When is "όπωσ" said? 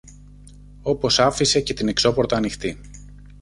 0.81-1.19